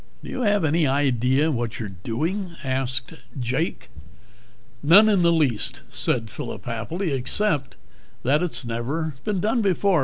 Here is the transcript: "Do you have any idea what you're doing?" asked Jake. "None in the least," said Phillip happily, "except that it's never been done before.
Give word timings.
"Do 0.23 0.31
you 0.31 0.41
have 0.41 0.65
any 0.65 0.87
idea 0.87 1.51
what 1.51 1.79
you're 1.79 1.89
doing?" 2.03 2.55
asked 2.63 3.13
Jake. 3.39 3.87
"None 4.81 5.07
in 5.07 5.21
the 5.21 5.31
least," 5.31 5.83
said 5.91 6.31
Phillip 6.31 6.65
happily, 6.65 7.11
"except 7.13 7.75
that 8.23 8.41
it's 8.41 8.65
never 8.65 9.13
been 9.25 9.39
done 9.39 9.61
before. 9.61 9.99